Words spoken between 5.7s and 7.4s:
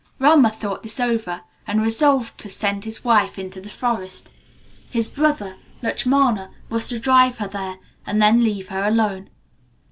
Lutchmana, was to drive